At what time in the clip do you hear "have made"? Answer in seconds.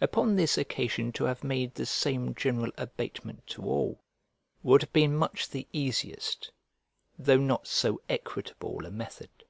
1.24-1.74